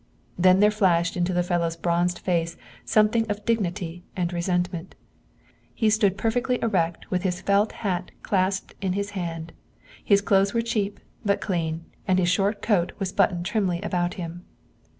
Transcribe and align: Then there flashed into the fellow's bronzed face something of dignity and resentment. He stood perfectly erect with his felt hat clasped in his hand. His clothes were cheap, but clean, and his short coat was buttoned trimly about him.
Then 0.35 0.61
there 0.61 0.71
flashed 0.71 1.15
into 1.15 1.31
the 1.31 1.43
fellow's 1.43 1.75
bronzed 1.75 2.17
face 2.17 2.57
something 2.83 3.29
of 3.29 3.45
dignity 3.45 4.03
and 4.15 4.33
resentment. 4.33 4.95
He 5.75 5.91
stood 5.91 6.17
perfectly 6.17 6.57
erect 6.59 7.11
with 7.11 7.21
his 7.21 7.39
felt 7.39 7.71
hat 7.85 8.09
clasped 8.23 8.73
in 8.81 8.93
his 8.93 9.11
hand. 9.11 9.51
His 10.03 10.21
clothes 10.21 10.55
were 10.55 10.63
cheap, 10.63 10.99
but 11.23 11.39
clean, 11.39 11.85
and 12.07 12.17
his 12.17 12.29
short 12.29 12.63
coat 12.63 12.93
was 12.97 13.11
buttoned 13.11 13.45
trimly 13.45 13.79
about 13.83 14.15
him. 14.15 14.43